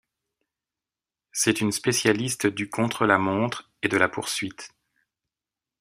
C'est 1.31 1.61
une 1.61 1.71
spécialiste 1.71 2.47
du 2.47 2.71
contre-la-montre 2.71 3.69
et 3.83 3.87
de 3.87 3.97
la 3.97 4.09
poursuite. 4.09 4.71